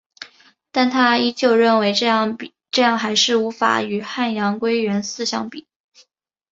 [0.71, 2.07] 但她依旧认为这
[2.81, 5.67] 样还是无法与汉阳归元寺相比。